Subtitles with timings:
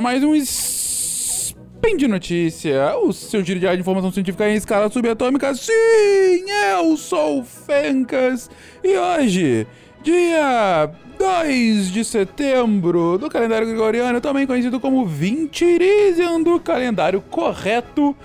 [0.00, 5.54] mais um Spin de Notícia, o seu giro de informação científica em escala subatômica.
[5.54, 8.50] Sim, eu sou o Fencas
[8.82, 9.66] e hoje,
[10.02, 18.16] dia 2 de setembro do calendário gregoriano, também conhecido como Vintirisian do calendário correto,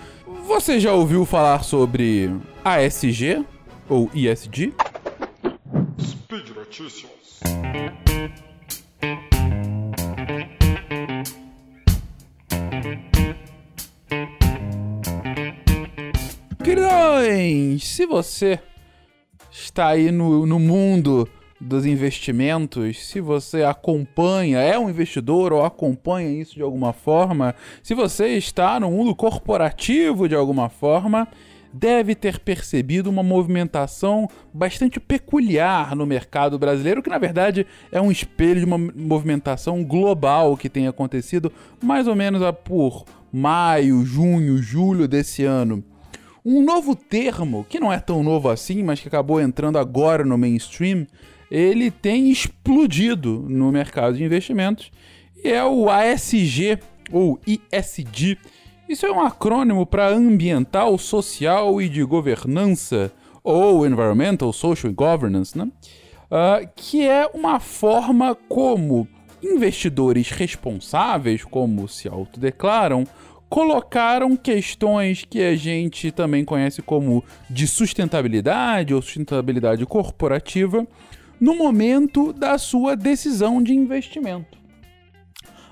[0.48, 2.32] você já ouviu falar sobre
[2.64, 3.44] ASG
[3.90, 4.74] ou ISG?
[6.00, 7.10] Speed Notícias.
[16.76, 18.60] Queridões, se você
[19.50, 21.26] está aí no, no mundo
[21.60, 27.96] dos investimentos, se você acompanha, é um investidor ou acompanha isso de alguma forma, se
[27.96, 31.30] você está no mundo corporativo de alguma forma,
[31.72, 38.12] deve ter percebido uma movimentação bastante peculiar no mercado brasileiro, que na verdade é um
[38.12, 45.08] espelho de uma movimentação global que tem acontecido mais ou menos por maio, junho, julho
[45.08, 45.82] desse ano.
[46.46, 50.38] Um novo termo, que não é tão novo assim, mas que acabou entrando agora no
[50.38, 51.08] mainstream,
[51.50, 54.92] ele tem explodido no mercado de investimentos
[55.44, 56.78] e é o ASG
[57.12, 58.38] ou ISG.
[58.88, 63.12] Isso é um acrônimo para ambiental, social e de governança,
[63.44, 65.68] ou environmental, social governance, né?
[66.26, 69.08] Uh, que é uma forma como
[69.42, 73.06] investidores responsáveis, como se autodeclaram,
[73.50, 80.86] colocaram questões que a gente também conhece como de sustentabilidade ou sustentabilidade corporativa
[81.40, 84.58] no momento da sua decisão de investimento.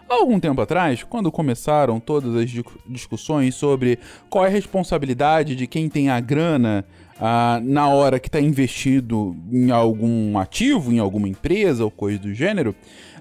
[0.08, 2.50] Algum tempo atrás, quando começaram todas as
[2.88, 3.98] discussões sobre
[4.30, 6.86] qual é a responsabilidade de quem tem a grana
[7.20, 12.34] ah, na hora que está investido em algum ativo, em alguma empresa ou coisa do
[12.34, 12.76] gênero,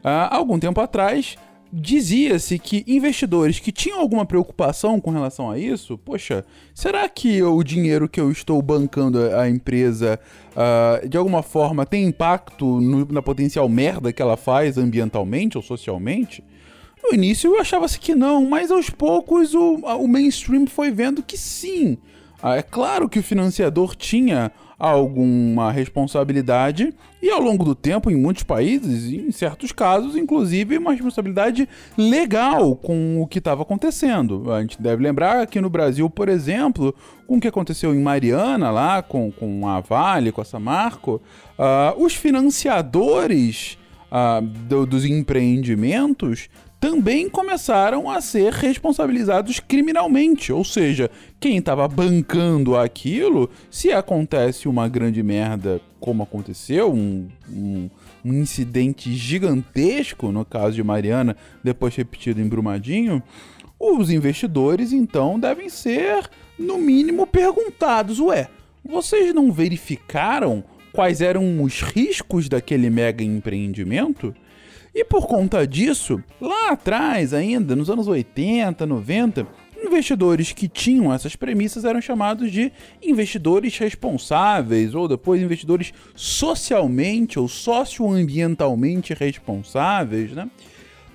[0.04, 1.36] ah, algum tempo atrás
[1.72, 6.44] dizia-se que investidores que tinham alguma preocupação com relação a isso, poxa,
[6.74, 12.04] será que o dinheiro que eu estou bancando a empresa uh, de alguma forma tem
[12.04, 16.44] impacto no, na potencial merda que ela faz ambientalmente ou socialmente?
[17.02, 21.96] No início achava-se que não, mas aos poucos o, o mainstream foi vendo que sim.
[22.42, 28.16] Ah, é claro que o financiador tinha alguma responsabilidade e ao longo do tempo, em
[28.16, 34.52] muitos países, em certos casos, inclusive, uma responsabilidade legal com o que estava acontecendo.
[34.52, 36.92] A gente deve lembrar que no Brasil, por exemplo,
[37.28, 41.22] com o que aconteceu em Mariana, lá com, com a Vale, com a Samarco,
[41.56, 43.78] uh, os financiadores
[44.10, 46.48] uh, do, dos empreendimentos
[46.82, 50.52] também começaram a ser responsabilizados criminalmente.
[50.52, 57.88] Ou seja, quem estava bancando aquilo, se acontece uma grande merda como aconteceu, um, um,
[58.24, 63.22] um, incidente gigantesco, no caso de Mariana, depois repetido em Brumadinho,
[63.78, 66.28] os investidores então devem ser,
[66.58, 68.48] no mínimo, perguntados: ué,
[68.84, 74.34] vocês não verificaram quais eram os riscos daquele mega empreendimento?
[74.94, 79.46] E por conta disso, lá atrás, ainda nos anos 80, 90,
[79.82, 82.70] investidores que tinham essas premissas eram chamados de
[83.02, 90.48] investidores responsáveis, ou depois investidores socialmente ou socioambientalmente responsáveis, né?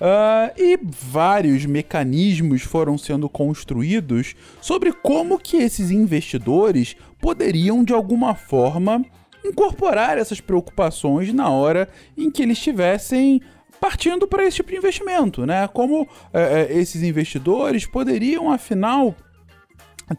[0.00, 8.36] Uh, e vários mecanismos foram sendo construídos sobre como que esses investidores poderiam de alguma
[8.36, 9.04] forma
[9.44, 13.40] incorporar essas preocupações na hora em que eles estivessem
[13.80, 15.68] partindo para esse tipo de investimento, né?
[15.68, 19.14] Como é, é, esses investidores poderiam, afinal,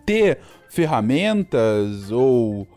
[0.06, 0.40] ter
[0.70, 2.68] ferramentas ou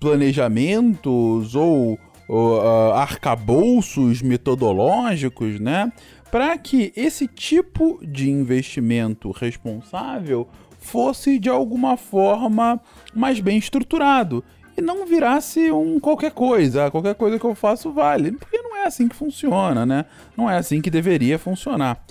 [0.00, 5.92] planejamentos ou, ou uh, arcabouços metodológicos, né?
[6.30, 10.48] Para que esse tipo de investimento responsável
[10.78, 12.80] fosse de alguma forma
[13.14, 14.42] mais bem estruturado
[14.76, 16.90] e não virasse um qualquer coisa.
[16.90, 18.32] Qualquer coisa que eu faço vale.
[18.32, 20.04] Porque não é assim que funciona, né?
[20.36, 22.02] Não é assim que deveria funcionar.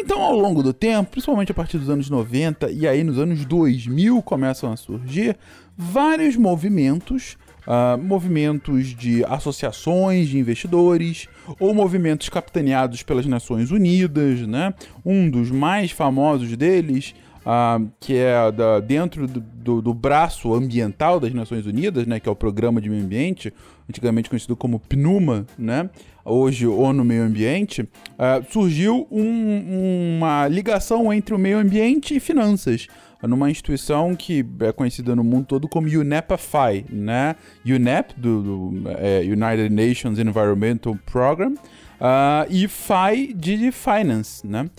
[0.00, 3.44] Então, ao longo do tempo, principalmente a partir dos anos 90 e aí nos anos
[3.44, 5.36] 2000 começam a surgir
[5.76, 7.36] vários movimentos,
[7.66, 11.26] uh, movimentos de associações de investidores
[11.58, 14.72] ou movimentos capitaneados pelas Nações Unidas, né?
[15.04, 17.12] Um dos mais famosos deles
[17.48, 22.28] uh, que é da, dentro do, do, do, braço ambiental das Nações Unidas, né, que
[22.28, 23.52] é o Programa de Meio Ambiente,
[23.88, 25.88] antigamente conhecido como PNUMA, né,
[26.24, 32.86] hoje ONU Meio Ambiente, uh, surgiu um, uma ligação entre o meio ambiente e finanças
[33.20, 37.34] numa instituição que é conhecida no mundo todo como UNEP-FI, né?
[37.66, 44.70] UNEP, do, do é, United Nations Environmental Program, uh, e FI de Finance, né?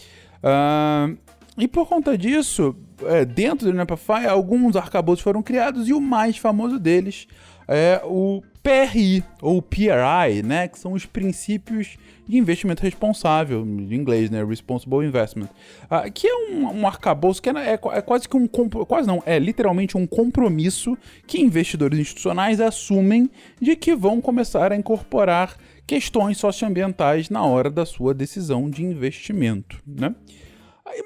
[0.42, 1.18] Uh,
[1.60, 2.76] e por conta disso,
[3.06, 7.28] é, dentro do Nepafy, alguns arcabouços foram criados e o mais famoso deles
[7.68, 11.98] é o PRI, ou PRI, né, que são os princípios
[12.28, 15.50] de investimento responsável, em inglês, né, Responsible Investment,
[15.86, 19.22] uh, que é um, um arcabouço que é, é, é, quase que um, quase não,
[19.26, 20.98] é literalmente um compromisso
[21.28, 23.30] que investidores institucionais assumem
[23.62, 29.82] de que vão começar a incorporar questões socioambientais na hora da sua decisão de investimento,
[29.86, 30.14] né.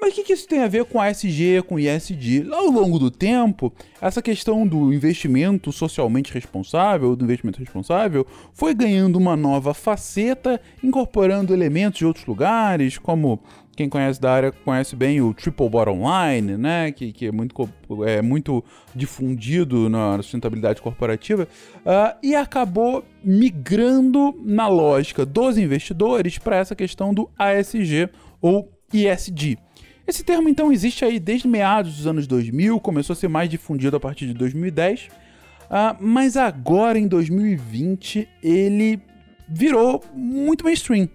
[0.00, 2.46] Mas o que, que isso tem a ver com ASG, com ISD?
[2.50, 9.16] Ao longo do tempo, essa questão do investimento socialmente responsável, do investimento responsável, foi ganhando
[9.16, 13.40] uma nova faceta, incorporando elementos de outros lugares, como
[13.76, 16.92] quem conhece da área conhece bem o Triple Bottom Line, né?
[16.92, 17.68] Que, que é, muito,
[18.06, 18.64] é muito
[18.94, 21.48] difundido na sustentabilidade corporativa,
[21.78, 28.08] uh, e acabou migrando na lógica dos investidores para essa questão do ASG
[28.40, 29.58] ou ISD.
[30.06, 33.96] Esse termo então existe aí desde meados dos anos 2000, começou a ser mais difundido
[33.96, 35.10] a partir de 2010, uh,
[35.70, 39.00] ah, mas agora em 2020 ele
[39.48, 41.08] virou muito mainstream.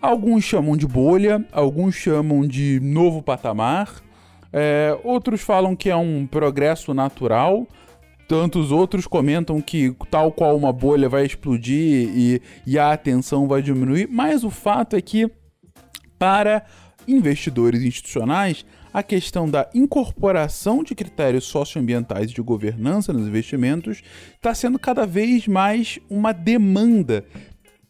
[0.00, 4.02] Alguns chamam de bolha, alguns chamam de novo patamar,
[4.52, 7.66] é, outros falam que é um progresso natural,
[8.28, 13.62] tantos outros comentam que, tal qual uma bolha, vai explodir e, e a atenção vai
[13.62, 15.30] diminuir, mas o fato é que,
[16.18, 16.64] para
[17.06, 24.02] investidores institucionais, a questão da incorporação de critérios socioambientais de governança nos investimentos
[24.34, 27.24] está sendo cada vez mais uma demanda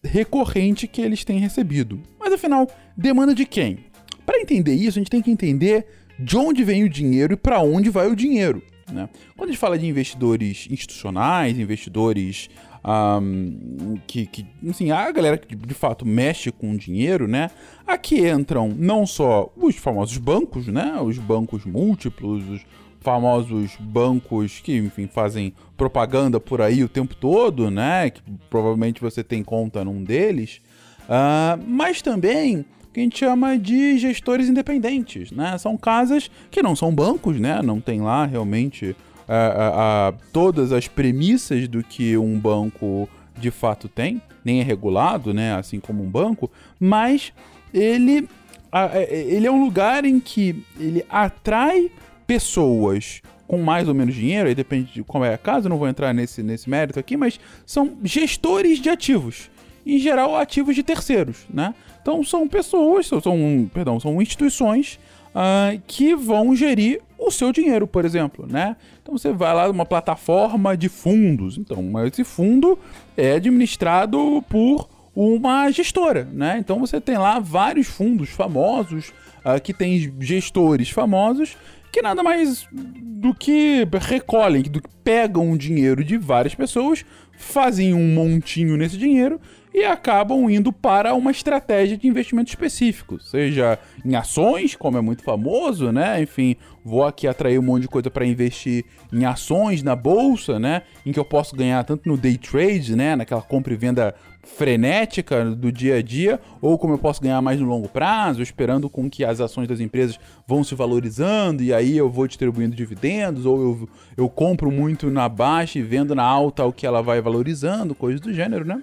[0.02, 2.00] recorrente que eles têm recebido.
[2.18, 3.84] Mas afinal, demanda de quem?
[4.24, 5.86] Para entender isso, a gente tem que entender
[6.18, 8.62] de onde vem o dinheiro e para onde vai o dinheiro.
[8.92, 9.08] Né?
[9.36, 12.48] Quando a gente fala de investidores institucionais, investidores
[12.84, 17.50] um, que, que, assim, a galera que de fato mexe com dinheiro, né?
[17.86, 21.00] Aqui entram não só os famosos bancos, né?
[21.00, 22.60] Os bancos múltiplos, os
[23.00, 28.10] famosos bancos que, enfim, fazem propaganda por aí o tempo todo, né?
[28.10, 28.20] Que
[28.50, 30.60] provavelmente você tem conta num deles.
[31.04, 35.58] Uh, mas também que a gente chama de gestores independentes, né?
[35.58, 37.60] São casas que não são bancos, né?
[37.62, 38.94] Não tem lá realmente
[39.28, 45.34] a, a, todas as premissas do que um banco de fato tem, nem é regulado,
[45.34, 47.32] né, assim como um banco, mas
[47.72, 48.28] ele,
[48.70, 51.90] a, é, ele é um lugar em que ele atrai
[52.26, 55.88] pessoas com mais ou menos dinheiro, aí depende de como é a casa, não vou
[55.88, 59.50] entrar nesse, nesse mérito aqui, mas são gestores de ativos.
[59.86, 61.74] Em geral, ativos de terceiros, né?
[62.00, 64.98] Então são pessoas, são, perdão, são instituições
[65.34, 68.76] uh, que vão gerir o seu dinheiro, por exemplo, né?
[69.02, 71.58] Então você vai lá numa plataforma de fundos.
[71.58, 72.78] Então, esse fundo
[73.16, 76.56] é administrado por uma gestora, né?
[76.58, 79.12] Então você tem lá vários fundos famosos
[79.44, 81.56] uh, que tem gestores famosos
[81.94, 87.04] que nada mais do que recolhem, do que pegam dinheiro de várias pessoas,
[87.36, 89.40] fazem um montinho nesse dinheiro
[89.74, 95.24] e acabam indo para uma estratégia de investimento específico, seja em ações, como é muito
[95.24, 96.22] famoso, né?
[96.22, 96.54] Enfim,
[96.84, 100.82] vou aqui atrair um monte de coisa para investir em ações na bolsa, né?
[101.04, 103.16] Em que eu posso ganhar tanto no day trade, né?
[103.16, 107.60] Naquela compra e venda frenética do dia a dia, ou como eu posso ganhar mais
[107.60, 111.96] no longo prazo, esperando com que as ações das empresas vão se valorizando e aí
[111.96, 116.64] eu vou distribuindo dividendos, ou eu, eu compro muito na baixa e vendo na alta
[116.64, 118.82] o que ela vai valorizando, coisas do gênero, né?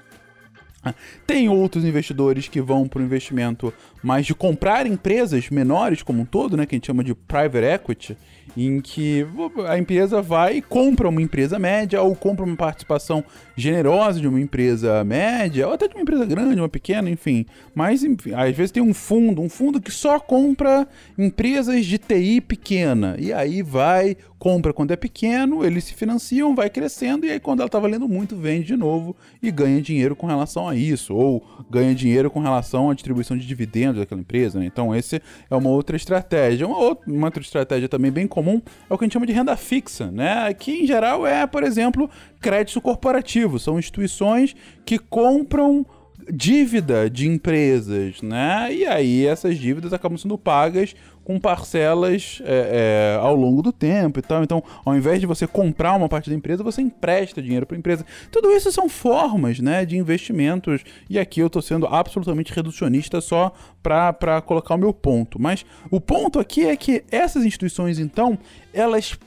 [1.27, 6.25] Tem outros investidores que vão para o investimento mais de comprar empresas menores como um
[6.25, 8.18] todo, né, que a gente chama de private equity,
[8.55, 9.25] em que
[9.67, 13.24] a empresa vai e compra uma empresa média ou compra uma participação
[13.55, 17.46] generosa de uma empresa média ou até de uma empresa grande, uma pequena, enfim.
[17.74, 22.41] Mas enfim, às vezes tem um fundo, um fundo que só compra empresas de TI
[22.41, 27.39] pequena e aí vai compra quando é pequeno, eles se financiam, vai crescendo, e aí
[27.39, 31.13] quando ela tá valendo muito, vende de novo e ganha dinheiro com relação a isso,
[31.13, 34.65] ou ganha dinheiro com relação à distribuição de dividendos daquela empresa, né?
[34.65, 36.65] Então, esse é uma outra estratégia.
[36.65, 39.34] Uma outra, uma outra estratégia também bem comum é o que a gente chama de
[39.34, 40.54] renda fixa, né?
[40.54, 43.60] Que em geral é, por exemplo, crédito corporativo.
[43.60, 44.56] São instituições
[44.86, 45.86] que compram
[46.32, 48.74] dívida de empresas, né?
[48.74, 54.20] E aí essas dívidas acabam sendo pagas com parcelas é, é, ao longo do tempo
[54.20, 54.44] e tal.
[54.44, 57.80] Então, ao invés de você comprar uma parte da empresa, você empresta dinheiro para a
[57.80, 58.06] empresa.
[58.32, 60.84] Tudo isso são formas né, de investimentos.
[61.10, 65.42] E aqui eu estou sendo absolutamente reducionista só para colocar o meu ponto.
[65.42, 68.38] Mas o ponto aqui é que essas instituições, então,
[68.74, 69.18] elas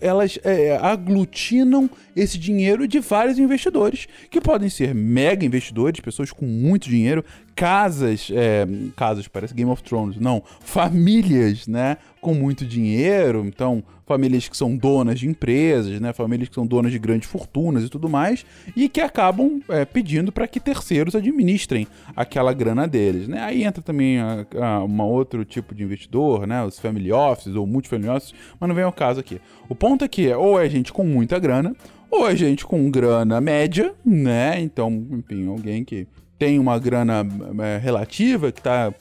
[0.00, 6.46] elas é, aglutinam esse dinheiro de vários investidores, que podem ser mega investidores, pessoas com
[6.46, 7.24] muito dinheiro,
[7.58, 14.46] casas, é, casas, parece Game of Thrones, não, famílias, né, com muito dinheiro, então famílias
[14.46, 18.08] que são donas de empresas, né, famílias que são donas de grandes fortunas e tudo
[18.08, 18.46] mais,
[18.76, 23.40] e que acabam é, pedindo para que terceiros administrem aquela grana deles, né?
[23.40, 27.66] Aí entra também a, a, uma outro tipo de investidor, né, os family offices ou
[27.66, 29.40] multifamily offices, mas não vem ao caso aqui.
[29.68, 31.74] O ponto é que ou é gente com muita grana,
[32.08, 34.60] ou é gente com grana média, né?
[34.60, 36.06] Então, enfim, alguém que
[36.38, 37.26] tem uma grana
[37.60, 38.92] é, relativa, que tá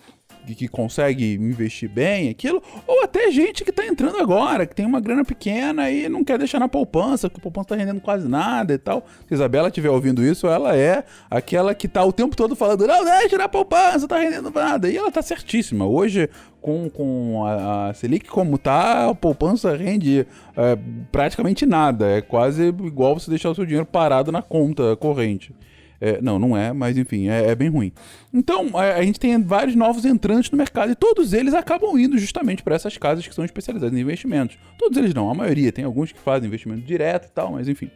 [0.56, 5.00] que consegue investir bem aquilo, ou até gente que tá entrando agora, que tem uma
[5.00, 8.74] grana pequena e não quer deixar na poupança, porque a poupança tá rendendo quase nada
[8.74, 9.06] e tal.
[9.28, 12.88] Se a Isabela estiver ouvindo isso, ela é aquela que tá o tempo todo falando,
[12.88, 14.90] não, deixa na poupança, tá rendendo nada.
[14.90, 15.86] E ela tá certíssima.
[15.86, 16.30] Hoje,
[16.62, 20.26] com, com a, a Selic como tá, a poupança rende
[20.56, 20.78] é,
[21.12, 22.08] praticamente nada.
[22.08, 25.54] É quase igual você deixar o seu dinheiro parado na conta corrente.
[26.00, 27.92] É, não, não é, mas enfim, é, é bem ruim.
[28.34, 32.18] Então, a, a, gente tem vários novos entrantes no mercado e todos eles acabam indo
[32.18, 34.58] justamente para essas casas que são especializadas em investimentos.
[34.78, 35.72] Todos eles não, a maioria.
[35.72, 37.88] Tem alguns que fazem investimento direto e tal, mas enfim.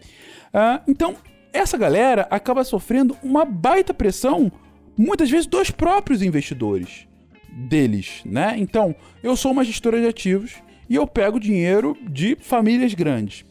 [0.54, 1.16] Uh, então,
[1.54, 4.52] essa galera acaba sofrendo uma baita pressão,
[4.98, 7.08] muitas vezes, dos próprios investidores
[7.52, 8.56] deles, né?
[8.58, 10.56] Então, eu sou uma gestora de ativos
[10.90, 13.46] e eu pego dinheiro de famílias grandes.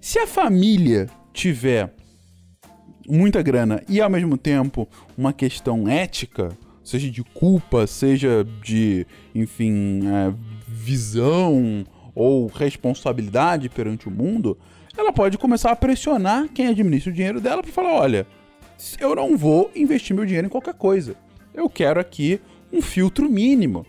[0.00, 1.92] Se a família tiver
[3.08, 10.02] muita grana e ao mesmo tempo uma questão ética, seja de culpa, seja de, enfim,
[10.06, 10.32] é,
[10.66, 11.84] visão
[12.14, 14.56] ou responsabilidade perante o mundo,
[14.96, 18.26] ela pode começar a pressionar quem administra o dinheiro dela para falar: olha,
[18.98, 21.14] eu não vou investir meu dinheiro em qualquer coisa.
[21.54, 22.40] Eu quero aqui
[22.72, 23.86] um filtro mínimo.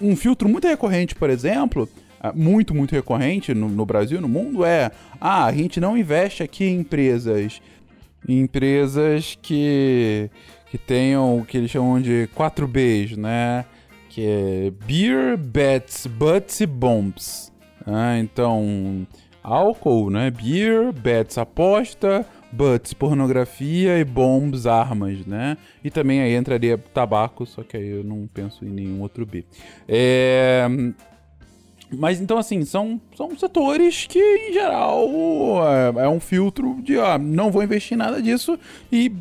[0.00, 1.88] Um filtro muito recorrente, por exemplo,
[2.22, 4.90] é, muito, muito recorrente no, no Brasil, no mundo, é:
[5.20, 7.60] ah, a gente não investe aqui em empresas
[8.28, 10.30] empresas que,
[10.70, 13.64] que tenham o que eles chamam de 4Bs, né?
[14.08, 17.52] Que é Beer, Bets, Butts e Bombs.
[17.86, 19.06] Ah, então,
[19.42, 20.30] álcool, né?
[20.30, 25.58] Beer, Bets, aposta, Butts, pornografia e Bombs, armas, né?
[25.82, 29.44] E também aí entraria tabaco, só que aí eu não penso em nenhum outro B.
[29.88, 30.66] É...
[31.98, 35.08] Mas então, assim, são, são setores que, em geral,
[35.96, 38.58] é, é um filtro de, ó, não vou investir em nada disso
[38.90, 39.12] e,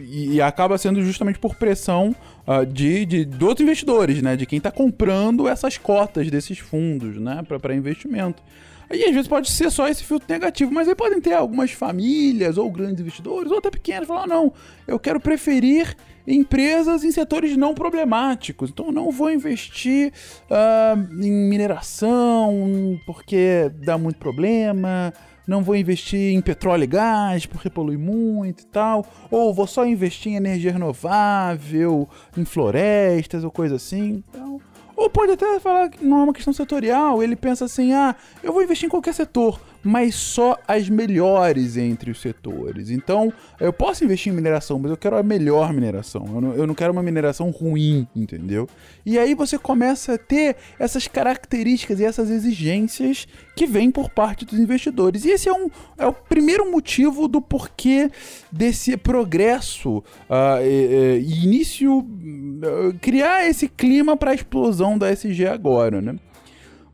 [0.00, 2.14] e acaba sendo justamente por pressão
[2.46, 4.36] uh, de, de, de outros investidores, né?
[4.36, 7.42] De quem está comprando essas cotas desses fundos, né?
[7.42, 8.42] Para investimento.
[8.88, 12.56] Aí às vezes pode ser só esse filtro negativo, mas aí podem ter algumas famílias
[12.56, 14.52] ou grandes investidores ou até pequenos falar: não,
[14.86, 15.96] eu quero preferir
[16.26, 18.70] empresas em setores não problemáticos.
[18.70, 20.12] Então não vou investir
[20.50, 25.12] uh, em mineração porque dá muito problema.
[25.46, 29.06] Não vou investir em petróleo e gás porque polui muito e tal.
[29.30, 34.24] Ou vou só investir em energia renovável, em florestas ou coisa assim.
[34.28, 34.60] Então,
[34.96, 37.22] ou pode até falar que não é uma questão setorial.
[37.22, 42.10] Ele pensa assim: ah, eu vou investir em qualquer setor mas só as melhores entre
[42.10, 42.90] os setores.
[42.90, 46.26] Então, eu posso investir em mineração, mas eu quero a melhor mineração.
[46.34, 48.68] Eu não, eu não quero uma mineração ruim, entendeu?
[49.04, 54.44] E aí você começa a ter essas características e essas exigências que vêm por parte
[54.44, 55.24] dos investidores.
[55.24, 58.10] E esse é, um, é o primeiro motivo do porquê
[58.50, 61.98] desse progresso uh, e, e início.
[61.98, 66.16] Uh, criar esse clima para a explosão da SG agora, né?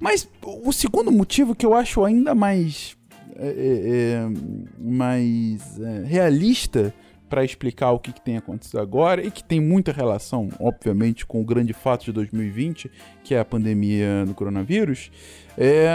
[0.03, 2.97] Mas o segundo motivo que eu acho ainda mais,
[3.37, 3.53] é, é,
[4.11, 4.29] é
[4.77, 6.93] mais é, realista
[7.29, 11.41] para explicar o que, que, tem acontecido agora e que tem muita relação, obviamente, com
[11.41, 12.91] o grande fato de 2020,
[13.23, 15.13] que é a pandemia do coronavírus,
[15.57, 15.89] é,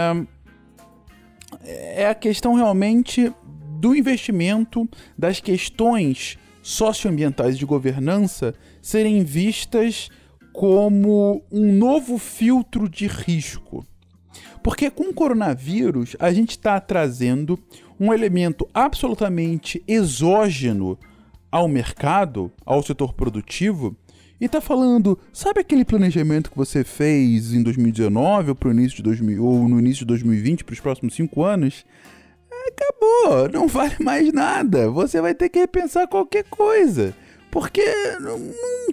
[1.66, 3.30] é a questão realmente
[3.78, 4.88] do investimento,
[5.18, 10.08] das questões socioambientais de governança serem vistas
[10.50, 13.86] como um novo filtro de risco.
[14.62, 17.58] Porque com o coronavírus, a gente está trazendo
[17.98, 20.98] um elemento absolutamente exógeno
[21.50, 23.96] ao mercado, ao setor produtivo,
[24.40, 29.02] e está falando, sabe aquele planejamento que você fez em 2019 ou, pro início de
[29.02, 31.84] 2000, ou no início de 2020 para os próximos cinco anos?
[32.68, 34.90] Acabou, não vale mais nada.
[34.90, 37.14] Você vai ter que repensar qualquer coisa.
[37.50, 37.82] Porque
[38.20, 38.38] não,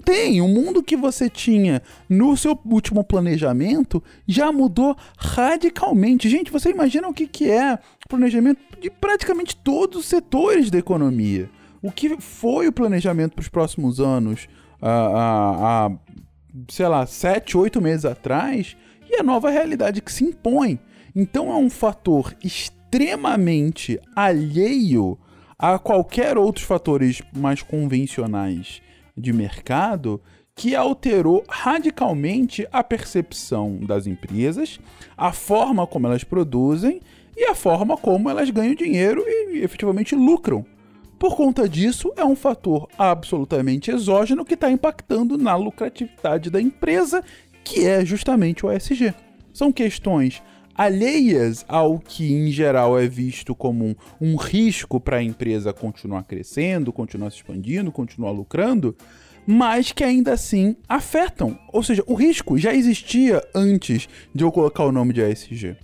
[0.01, 0.41] tem.
[0.41, 6.29] O mundo que você tinha no seu último planejamento já mudou radicalmente.
[6.29, 11.50] Gente, você imagina o que, que é planejamento de praticamente todos os setores da economia.
[11.81, 14.47] O que foi o planejamento para os próximos anos
[14.81, 15.91] há,
[16.69, 18.75] sei lá, sete, oito meses atrás
[19.09, 20.79] e a nova realidade que se impõe.
[21.15, 25.17] Então é um fator extremamente alheio
[25.57, 28.81] a qualquer outros fatores mais convencionais
[29.17, 30.21] de mercado
[30.55, 34.79] que alterou radicalmente a percepção das empresas,
[35.17, 37.01] a forma como elas produzem
[37.35, 40.65] e a forma como elas ganham dinheiro e efetivamente lucram.
[41.19, 47.24] Por conta disso, é um fator absolutamente exógeno que está impactando na lucratividade da empresa,
[47.63, 49.13] que é justamente o ESG.
[49.53, 50.41] São questões
[50.75, 56.24] alheias ao que em geral é visto como um, um risco para a empresa continuar
[56.24, 58.96] crescendo, continuar se expandindo, continuar lucrando,
[59.48, 61.58] mas que ainda assim afetam.
[61.72, 65.77] Ou seja, o risco já existia antes de eu colocar o nome de ESG.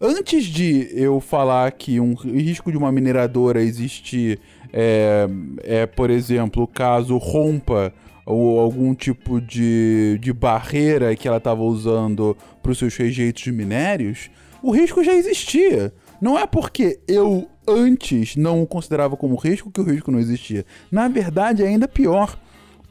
[0.00, 4.38] Antes de eu falar que um risco de uma mineradora existir
[4.72, 5.26] é,
[5.64, 7.92] é por exemplo, caso rompa
[8.28, 13.50] ou algum tipo de, de barreira que ela estava usando para os seus rejeitos de
[13.50, 14.30] minérios,
[14.62, 15.92] o risco já existia.
[16.20, 20.66] Não é porque eu antes não o considerava como risco que o risco não existia.
[20.90, 22.38] Na verdade, é ainda pior.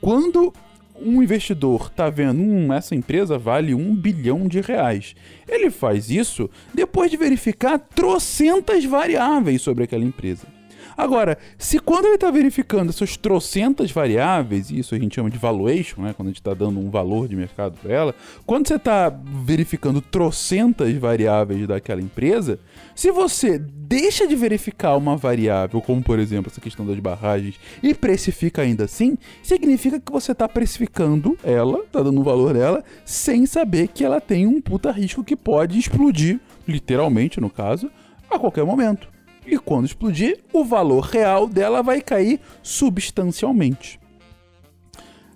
[0.02, 0.52] Quando
[1.00, 5.16] um investidor está vendo, hum, essa empresa vale um bilhão de reais.
[5.48, 10.57] Ele faz isso depois de verificar trocentas variáveis sobre aquela empresa.
[10.98, 16.02] Agora, se quando ele está verificando essas trocentas variáveis, isso a gente chama de valuation,
[16.02, 18.16] né, quando a gente está dando um valor de mercado para ela,
[18.48, 22.60] quando você está verificando trocentas variáveis daquela empresa,
[22.96, 27.94] se você deixa de verificar uma variável, como por exemplo essa questão das barragens, e
[27.94, 33.46] precifica ainda assim, significa que você está precificando ela, está dando um valor dela, sem
[33.46, 37.92] saber que ela tem um puta risco que pode explodir, literalmente no caso,
[38.32, 39.16] a qualquer momento
[39.48, 44.00] e quando explodir, o valor real dela vai cair substancialmente.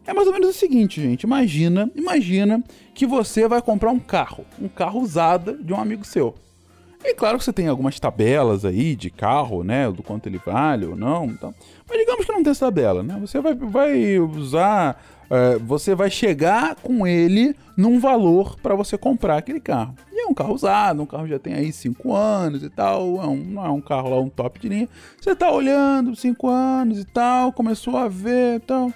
[0.06, 1.24] É mais ou menos o seguinte, gente.
[1.24, 2.63] Imagina, imagina
[2.94, 6.36] que você vai comprar um carro, um carro usado de um amigo seu.
[7.03, 9.89] E claro que você tem algumas tabelas aí de carro, né?
[9.91, 11.26] Do quanto ele vale ou não.
[11.26, 11.54] Então,
[11.88, 13.17] mas digamos que não tem essa tabela, né?
[13.21, 15.02] Você vai, vai usar.
[15.32, 19.96] Uh, você vai chegar com ele num valor para você comprar aquele carro.
[20.12, 23.15] E é um carro usado, um carro já tem aí 5 anos e tal.
[23.24, 24.89] É um, não é um carro lá, um top de linha.
[25.22, 28.91] Você tá olhando, 5 anos e tal, começou a ver e tal.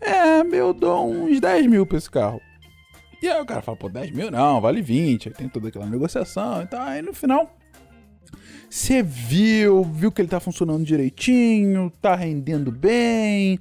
[0.00, 2.40] É, eu dou uns 10 mil pra esse carro.
[3.20, 5.30] E aí o cara fala, pô, 10 mil não, vale 20.
[5.30, 6.82] Aí tem toda aquela negociação e tal.
[6.82, 7.50] Aí no final,
[8.70, 13.58] você viu, viu que ele tá funcionando direitinho, tá rendendo bem.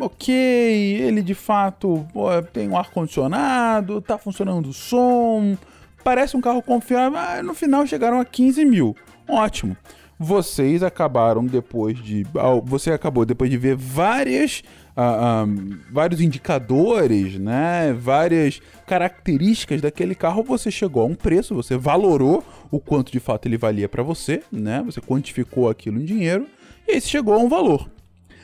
[0.00, 5.56] Ok, ele de fato pô, tem um ar-condicionado, tá funcionando o som,
[6.02, 8.96] parece um carro confiável, mas no final chegaram a 15 mil.
[9.28, 9.76] Ótimo
[10.22, 12.24] vocês acabaram depois de.
[12.64, 14.62] Você acabou depois de ver várias.
[14.94, 17.94] Uh, um, vários indicadores, né?
[17.98, 23.48] Várias características daquele carro, você chegou a um preço, você valorou o quanto de fato
[23.48, 24.82] ele valia para você, né?
[24.84, 26.46] Você quantificou aquilo em dinheiro
[26.86, 27.88] e aí você chegou a um valor.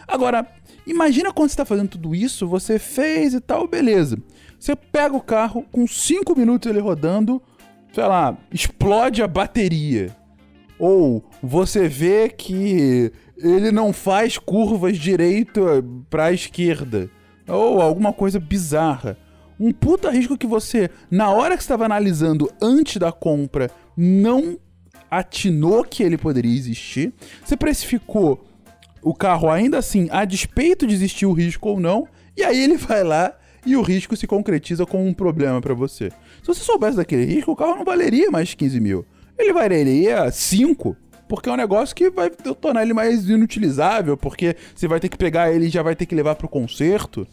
[0.08, 0.46] Agora,
[0.86, 4.18] imagina quando você está fazendo tudo isso, você fez e tal, beleza.
[4.58, 7.42] Você pega o carro, com 5 minutos ele rodando,
[7.92, 10.16] sei lá, explode a bateria.
[10.78, 15.62] Ou você vê que ele não faz curvas direito
[16.08, 17.10] para a esquerda.
[17.46, 19.18] Ou alguma coisa bizarra.
[19.60, 24.56] Um puta risco que você, na hora que estava analisando antes da compra, não
[25.10, 27.12] atinou que ele poderia existir.
[27.44, 28.47] Você precificou
[29.08, 32.76] o carro ainda assim, a despeito de existir o risco ou não, e aí ele
[32.76, 36.10] vai lá e o risco se concretiza como um problema para você.
[36.42, 39.04] Se você soubesse daquele risco, o carro não valeria mais 15 mil
[39.38, 40.96] ele valeria 5.
[41.28, 45.16] Porque é um negócio que vai tornar ele mais inutilizável, porque você vai ter que
[45.16, 47.26] pegar ele e já vai ter que levar para o conserto.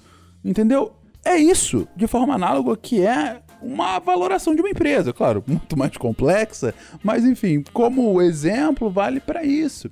[0.43, 0.93] Entendeu?
[1.23, 5.13] É isso, de forma análoga, que é uma valoração de uma empresa.
[5.13, 9.89] Claro, muito mais complexa, mas enfim, como exemplo, vale para isso.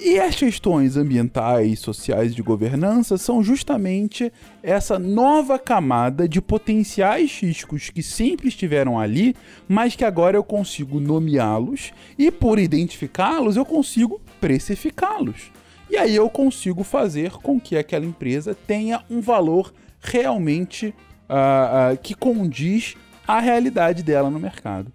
[0.00, 4.32] E as questões ambientais, sociais de governança são justamente
[4.62, 9.34] essa nova camada de potenciais riscos que sempre estiveram ali,
[9.68, 15.50] mas que agora eu consigo nomeá-los e, por identificá-los, eu consigo precificá-los.
[15.90, 20.94] E aí eu consigo fazer com que aquela empresa tenha um valor realmente
[21.28, 22.94] uh, uh, que condiz
[23.26, 24.92] à realidade dela no mercado.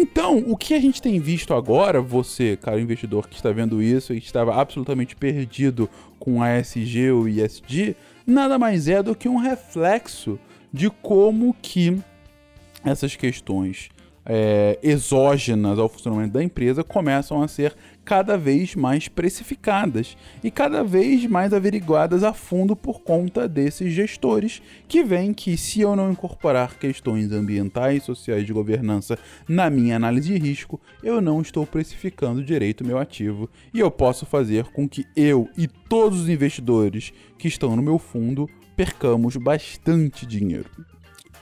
[0.00, 4.14] Então, o que a gente tem visto agora, você, cara investidor que está vendo isso
[4.14, 9.38] e estava absolutamente perdido com a SG ou ISG, nada mais é do que um
[9.38, 10.38] reflexo
[10.72, 11.98] de como que
[12.84, 13.88] essas questões
[14.24, 17.74] é, exógenas ao funcionamento da empresa começam a ser
[18.08, 24.62] cada vez mais precificadas e cada vez mais averiguadas a fundo por conta desses gestores
[24.88, 30.32] que veem que se eu não incorporar questões ambientais, sociais de governança na minha análise
[30.32, 35.04] de risco, eu não estou precificando direito meu ativo e eu posso fazer com que
[35.14, 40.70] eu e todos os investidores que estão no meu fundo percamos bastante dinheiro.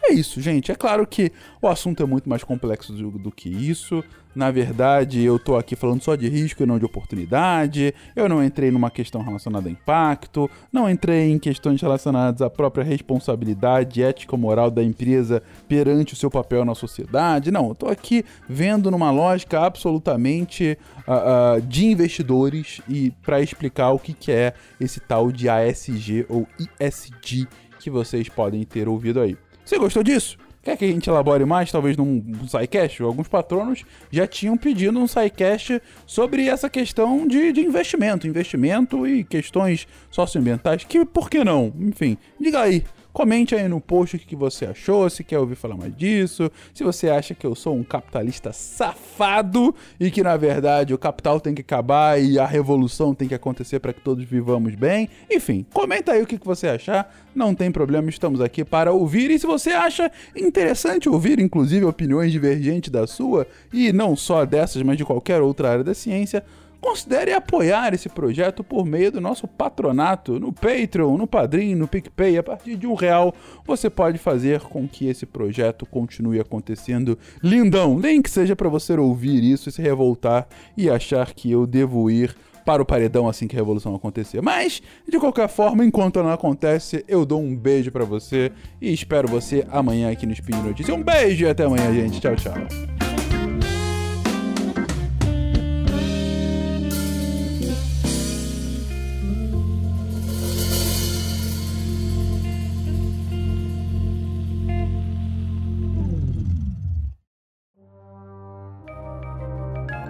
[0.08, 0.70] É isso, gente.
[0.70, 4.04] É claro que o assunto é muito mais complexo do, do, que isso.
[4.36, 7.92] Na verdade, eu tô aqui falando só de risco e não de oportunidade.
[8.14, 12.84] Eu não entrei numa questão relacionada a impacto, não entrei em questões relacionadas à própria
[12.84, 17.50] responsabilidade ética moral da empresa perante o seu papel na sociedade.
[17.50, 23.90] Não, eu tô aqui vendo numa lógica absolutamente uh, uh, de investidores e para explicar
[23.90, 26.46] o que, que é esse tal de ASG ou
[26.78, 27.48] ISG
[27.80, 29.36] que vocês podem ter ouvido aí.
[29.66, 30.38] Você gostou disso?
[30.62, 33.04] Quer que a gente elabore mais, talvez num, num?
[33.04, 39.24] Alguns patronos já tinham pedido um SciCast sobre essa questão de, de investimento, investimento e
[39.24, 41.72] questões socioambientais, que por que não?
[41.80, 42.84] Enfim, diga aí,
[43.16, 46.84] Comente aí no post o que você achou, se quer ouvir falar mais disso, se
[46.84, 51.54] você acha que eu sou um capitalista safado e que na verdade o capital tem
[51.54, 55.08] que acabar e a revolução tem que acontecer para que todos vivamos bem.
[55.30, 59.30] Enfim, comenta aí o que você achar, não tem problema, estamos aqui para ouvir.
[59.30, 64.82] E se você acha interessante ouvir, inclusive, opiniões divergentes da sua, e não só dessas,
[64.82, 66.44] mas de qualquer outra área da ciência,
[66.86, 72.38] considere apoiar esse projeto por meio do nosso patronato no Patreon, no Padrim, no PicPay.
[72.38, 73.34] A partir de um real
[73.66, 77.98] você pode fazer com que esse projeto continue acontecendo lindão.
[77.98, 80.46] Nem que seja para você ouvir isso e se revoltar
[80.76, 84.40] e achar que eu devo ir para o paredão assim que a revolução acontecer.
[84.40, 89.26] Mas, de qualquer forma, enquanto não acontece, eu dou um beijo para você e espero
[89.26, 90.94] você amanhã aqui no Spin Notícia.
[90.94, 92.20] Um beijo e até amanhã, gente.
[92.20, 92.95] Tchau, tchau.